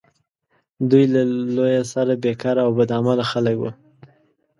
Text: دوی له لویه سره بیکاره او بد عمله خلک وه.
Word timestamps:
دوی 0.89 1.05
له 1.13 1.21
لویه 1.55 1.83
سره 1.93 2.13
بیکاره 2.23 2.61
او 2.67 2.71
بد 2.79 2.89
عمله 2.97 3.25
خلک 3.31 3.55
وه. 3.59 3.71